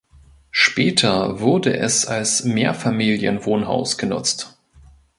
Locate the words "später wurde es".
0.49-2.07